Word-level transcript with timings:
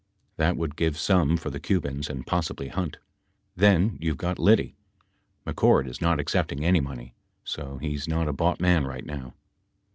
That 0.37 0.57
would 0.57 0.75
give 0.75 0.97
some 0.97 1.37
for 1.37 1.51
the 1.51 1.59
Cubans 1.59 2.09
and 2.09 2.25
possibly 2.25 2.69
Hunt. 2.69 2.97
Then 3.55 3.99
you've 4.01 4.17
got 4.17 4.39
Liddy. 4.39 4.75
McCord 5.45 5.87
is 5.87 6.01
not 6.01 6.19
accepting 6.19 6.65
any 6.65 6.79
money. 6.79 7.13
So 7.43 7.77
he 7.77 7.93
is 7.93 8.07
not 8.07 8.27
a 8.27 8.33
bought 8.33 8.59
man 8.59 8.83
right 8.87 9.05
now. 9.05 9.35